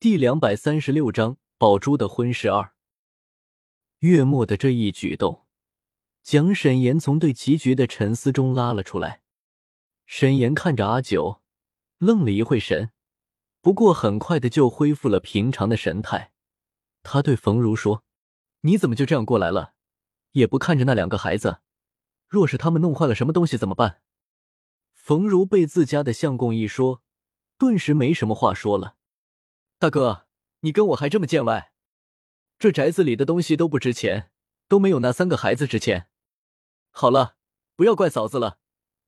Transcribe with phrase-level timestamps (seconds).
[0.00, 2.72] 第两百三十六章宝珠的婚事二。
[3.98, 5.44] 月末的这一举动，
[6.22, 9.22] 将沈岩从对棋局的沉思中拉了出来。
[10.06, 11.42] 沈岩看着阿九，
[11.98, 12.92] 愣了一会神，
[13.60, 16.30] 不过很快的就恢复了平常的神态。
[17.02, 18.04] 他对冯如说
[18.62, 19.72] ：“你怎么就这样过来了？
[20.30, 21.58] 也不看着那两个孩子，
[22.28, 24.00] 若是他们弄坏了什么东西怎么办？”
[24.94, 27.02] 冯如被自家的相公一说，
[27.58, 28.94] 顿时没什么话说了。
[29.80, 30.26] 大哥，
[30.60, 31.72] 你跟我还这么见外？
[32.58, 34.32] 这宅子里的东西都不值钱，
[34.66, 36.08] 都没有那三个孩子值钱。
[36.90, 37.36] 好了，
[37.76, 38.58] 不要怪嫂子了，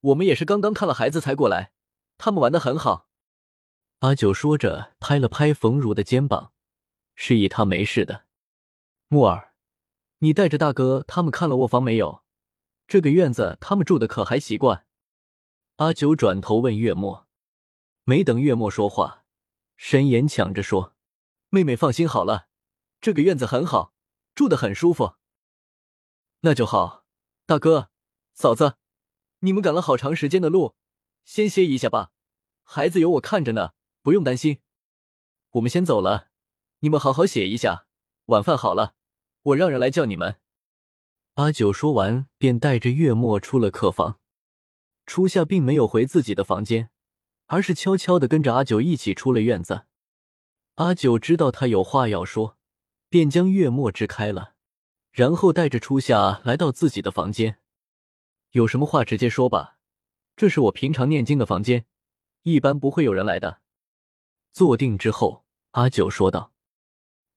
[0.00, 1.72] 我们也是刚刚看了孩子才过来，
[2.18, 3.08] 他们玩的很好。
[4.00, 6.52] 阿九说着，拍了拍冯如的肩膀，
[7.14, 8.26] 示意他没事的。
[9.08, 9.54] 木儿，
[10.18, 12.22] 你带着大哥他们看了卧房没有？
[12.86, 14.84] 这个院子他们住的可还习惯？
[15.76, 17.26] 阿九转头问月末，
[18.04, 19.24] 没等月末说话。
[19.78, 20.96] 沈岩抢着说
[21.50, 22.48] ：“妹妹放心好了，
[23.00, 23.94] 这个院子很好，
[24.34, 25.14] 住的很舒服。
[26.40, 27.04] 那就好，
[27.46, 27.90] 大哥、
[28.34, 28.76] 嫂子，
[29.38, 30.74] 你们赶了好长时间的路，
[31.24, 32.10] 先歇一下吧。
[32.64, 33.70] 孩子有我看着呢，
[34.02, 34.60] 不用担心。
[35.52, 36.28] 我们先走了，
[36.80, 37.86] 你们好好写一下。
[38.26, 38.96] 晚饭好了，
[39.42, 40.40] 我让人来叫你们。”
[41.34, 44.18] 阿九说完，便带着月末出了客房。
[45.06, 46.90] 初夏并没有回自己的房间。
[47.48, 49.84] 而是悄悄的跟着阿九一起出了院子。
[50.76, 52.56] 阿九知道他有话要说，
[53.08, 54.54] 便将月末支开了，
[55.10, 57.58] 然后带着初夏来到自己的房间。
[58.52, 59.78] 有什么话直接说吧，
[60.36, 61.84] 这是我平常念经的房间，
[62.42, 63.60] 一般不会有人来的。
[64.52, 66.52] 坐定之后，阿九说道：“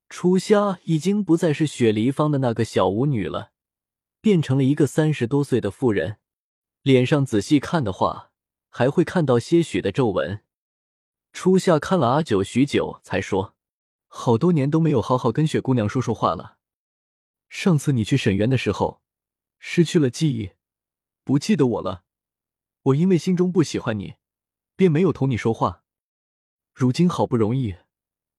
[0.10, 3.52] 初夏已经不再是雪梨方的那个小舞女了，
[4.22, 6.18] 变成了一个三十多岁的妇人，
[6.82, 8.31] 脸上仔细看的话。”
[8.74, 10.44] 还会看到些许的皱纹。
[11.34, 13.56] 初夏看了阿九许久，才说
[14.08, 16.58] ：“好多年都没有好好跟雪姑娘说说话了。
[17.50, 19.02] 上次你去沈园的时候，
[19.60, 20.54] 失去了记忆，
[21.26, 22.06] 不记得我了。
[22.84, 24.16] 我因为心中不喜欢你，
[24.76, 25.84] 便没有同你说话。
[26.74, 27.76] 如今好不容易，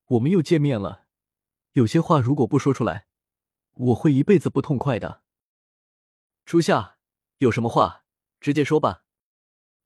[0.06, 1.06] 我们又见面了，
[1.72, 3.06] 有些话如果不说出来，
[3.74, 5.22] 我会一辈子不痛快的。
[6.46, 6.96] 初夏，
[7.38, 8.04] 有什么话
[8.40, 9.04] 直接说吧。”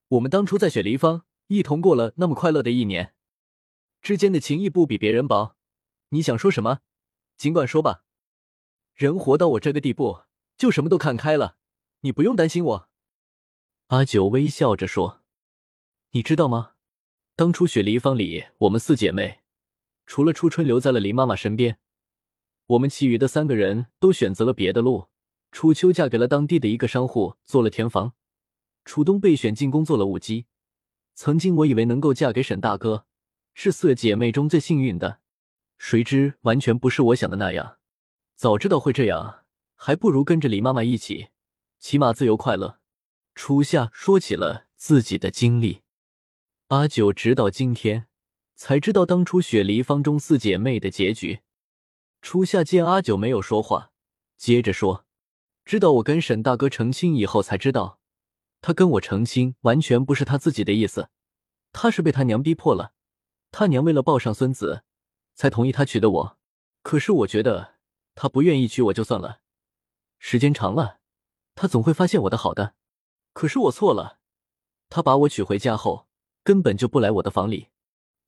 [0.08, 3.14] 我们当初在雪梨方一同过了那么快乐的一年，
[4.00, 5.56] 之间的情谊不比别人薄。
[6.10, 6.80] 你想说什么，
[7.36, 8.04] 尽管说吧。
[8.94, 10.22] 人活到我这个地步，
[10.56, 11.56] 就什么都看开了，
[12.00, 12.88] 你不用担心我。
[13.88, 15.22] 阿九微笑着说
[16.12, 16.74] ：“你知道吗？
[17.34, 19.40] 当初雪梨方里，我们四姐妹，
[20.06, 21.78] 除了初春留在了林妈妈身边，
[22.68, 25.08] 我们其余的三个人都选择了别的路。
[25.50, 28.14] 初秋嫁给了当地的一个商户，做了田房。”
[28.86, 30.46] 楚东被选进宫做了舞姬，
[31.16, 33.04] 曾经我以为能够嫁给沈大哥，
[33.52, 35.18] 是四姐妹中最幸运的，
[35.76, 37.78] 谁知完全不是我想的那样。
[38.36, 39.44] 早知道会这样，
[39.74, 41.30] 还不如跟着李妈妈一起，
[41.80, 42.78] 起码自由快乐。
[43.34, 45.82] 初夏说起了自己的经历，
[46.68, 48.06] 阿九直到今天
[48.54, 51.40] 才知道当初雪梨方中四姐妹的结局。
[52.22, 53.90] 初夏见阿九没有说话，
[54.36, 55.04] 接着说
[55.66, 57.98] ：“知道我跟沈大哥成亲以后，才知道。”
[58.66, 61.08] 他跟我成亲，完全不是他自己的意思，
[61.70, 62.94] 他是被他娘逼迫了。
[63.52, 64.82] 他娘为了抱上孙子，
[65.36, 66.38] 才同意他娶的我。
[66.82, 67.76] 可是我觉得
[68.16, 69.38] 他不愿意娶我就算了，
[70.18, 70.98] 时间长了，
[71.54, 72.74] 他总会发现我的好的。
[73.32, 74.18] 可是我错了，
[74.88, 76.08] 他把我娶回家后，
[76.42, 77.68] 根本就不来我的房里，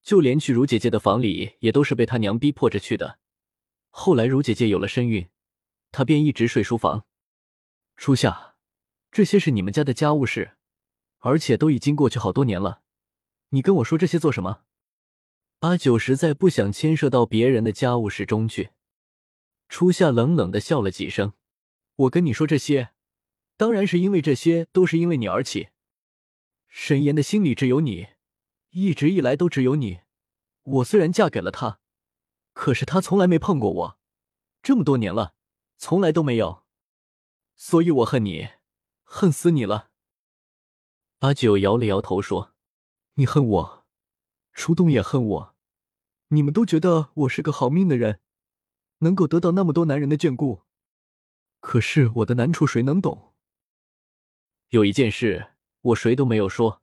[0.05, 3.19] 就连去如姐姐的房里，也都是被他娘逼迫着去的。
[3.91, 5.29] 后来如姐姐有了身孕，
[5.91, 7.05] 他便一直睡书房。
[7.97, 8.48] 初夏。
[9.11, 10.57] 这些是你们家的家务事，
[11.19, 12.83] 而且都已经过去好多年了。
[13.51, 14.65] 你跟我说这些做什么？
[15.61, 18.71] 阿九实在不想牵涉到别人的家务事中去。
[19.69, 21.33] 初夏冷冷的笑了几声。
[21.97, 22.91] 我跟你说这些，
[23.57, 25.71] 当然是因为这些都是因为你而起。
[26.69, 28.07] 沈岩的心里只有你，
[28.71, 30.01] 一直以来都只有你。
[30.63, 31.81] 我虽然嫁给了他，
[32.53, 33.99] 可是他从来没碰过我，
[34.63, 35.35] 这么多年了，
[35.77, 36.65] 从来都没有。
[37.57, 38.49] 所以我恨你。
[39.11, 39.91] 恨死你了！
[41.21, 42.53] 阿九摇了摇头说
[43.17, 43.87] ：“你恨我，
[44.53, 45.57] 初冬也恨我，
[46.29, 48.21] 你们都觉得我是个好命的人，
[48.99, 50.63] 能够得到那么多男人的眷顾。
[51.61, 53.35] 可是我的难处谁能懂？
[54.69, 56.83] 有一件事我谁都没有说，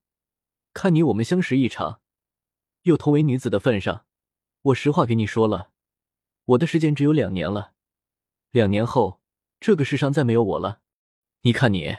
[0.74, 2.01] 看你我们相识一场，
[2.81, 4.07] 又同为女子的份上，
[4.63, 5.72] 我实话给你说了，
[6.45, 7.75] 我的时间只有两年了，
[8.50, 9.22] 两年后
[9.60, 10.81] 这个世上再没有我了。
[11.42, 11.98] 你看你。”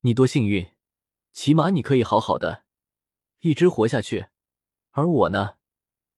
[0.00, 0.74] 你多幸运，
[1.32, 2.64] 起码你可以好好的
[3.40, 4.28] 一直活下去。
[4.90, 5.56] 而我呢，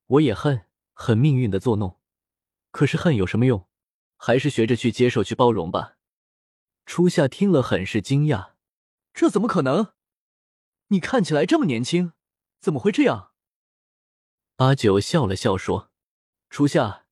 [0.06, 1.98] 我也恨很命运的作弄。
[2.70, 3.66] 可是恨有什么用？
[4.16, 5.96] 还是学着去接受、去包容吧。
[6.84, 8.52] 初夏听了很是惊讶，
[9.14, 9.94] 这怎么可能？
[10.88, 12.12] 你看起来这么年轻，
[12.60, 13.32] 怎么会这样？
[14.56, 15.90] 阿九笑了笑说
[16.50, 17.06] ：“初夏，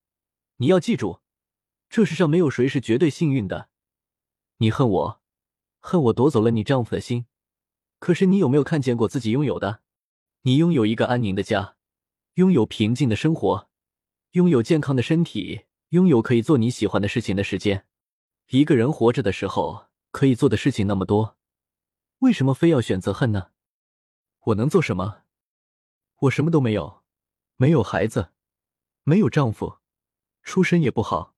[0.57, 1.23] 你要记住，
[1.89, 3.71] 这世上没有谁是绝对幸运的。
[4.59, 5.23] 你恨我，
[5.79, 7.27] 恨我夺走了你丈夫的心，
[7.99, 9.81] 可是你有没有看见过自己拥有的？
[10.43, 11.77] 你拥有一个安宁的家，
[12.35, 13.69] 拥有平静的生活，
[14.33, 17.87] 拥有健康的身体。”拥有可以做你喜欢的事情的时间，
[18.49, 21.39] 一个人活着的时候可以做的事情那么多，
[22.19, 23.53] 为什么非要选择恨呢？
[24.39, 25.23] 我能做什么？
[26.19, 27.03] 我什么都没有，
[27.57, 28.33] 没有孩子，
[29.03, 29.79] 没有丈夫，
[30.43, 31.35] 出身也不好，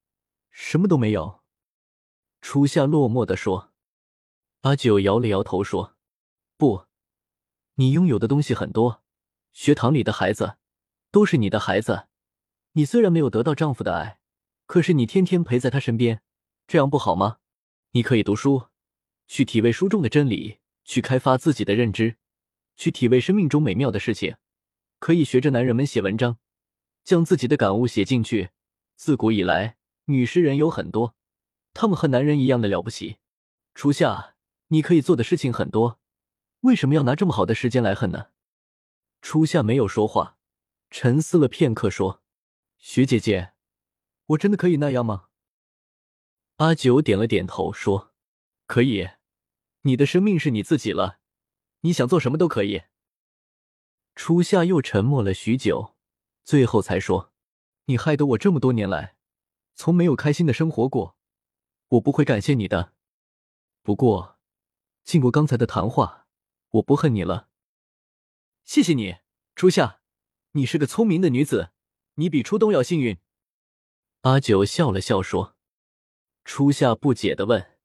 [0.50, 1.42] 什么都没有。
[2.40, 3.69] 初夏落寞的说。
[4.62, 5.96] 阿九摇了摇头说
[6.58, 6.84] ：“不，
[7.76, 9.02] 你拥有的东西很多，
[9.52, 10.56] 学堂里的孩子
[11.10, 12.08] 都是你的孩子，
[12.72, 14.18] 你虽然没有得到丈夫的爱。”
[14.66, 16.22] 可是你天天陪在他身边，
[16.68, 17.38] 这样不好吗？
[17.90, 18.68] 你可以读书，
[19.26, 22.18] 去体味书中的真理，去开发自己的认知，
[22.76, 24.36] 去体味生命中美妙的事情。
[25.00, 26.38] 可以学着男人们写文章，
[27.02, 28.50] 将自己的感悟写进去。
[28.94, 31.16] 自古以来，女诗人有很多，
[31.74, 33.16] 她们和男人一样的了不起。
[33.74, 34.36] 初夏，
[34.72, 36.00] 你可以做的事情很多，
[36.60, 38.28] 为什么要拿这么好的时间来恨呢？
[39.20, 40.38] 初夏没有说话，
[40.90, 42.22] 沉思了片刻，说
[42.78, 43.52] ：“徐姐姐。”
[44.30, 45.26] 我真的可以那样吗？
[46.56, 48.12] 阿九点了点头，说
[48.66, 49.08] ：“可以，
[49.82, 51.18] 你的生命是你自己了，
[51.80, 52.82] 你想做什么都可以。”
[54.14, 55.96] 初夏又沉默了许久，
[56.44, 57.32] 最后才说
[57.86, 59.16] ：“你害得我这么多年来，
[59.74, 61.16] 从没有开心的生活过，
[61.88, 62.92] 我不会感谢你的。
[63.82, 64.38] 不过，
[65.10, 66.28] 经过刚才的谈话，
[66.68, 67.48] 我不恨你了。
[68.62, 69.16] 谢谢你，
[69.56, 70.00] 初夏，
[70.52, 71.72] 你是个聪明的女子，
[72.14, 73.18] 你比初冬要幸运。”
[74.22, 75.56] 阿九笑了笑说
[76.46, 77.76] ：“初夏不解的问：‘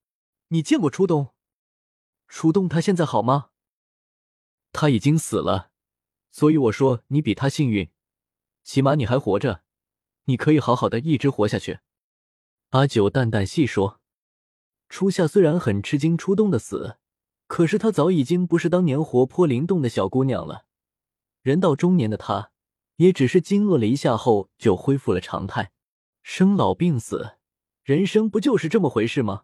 [0.50, 1.34] 你见过初冬？
[2.28, 3.50] 初冬他现在好吗？’
[4.72, 5.72] 他已经死了，
[6.30, 7.90] 所以我说你比他幸运，
[8.62, 9.64] 起码你还活着，
[10.26, 11.80] 你可以好好的一直活下去。”
[12.70, 14.00] 阿九淡淡细说
[14.90, 17.00] ：“初夏虽然很吃惊初冬的死，
[17.48, 20.66] 可是她早已经不是当年活泼灵动的小姑娘了。
[21.42, 22.52] 人到中年的她，
[22.98, 25.72] 也只是惊愕了一下后就恢复了常态。”
[26.24, 27.34] 生老病死，
[27.84, 29.44] 人生不就是这么回事吗？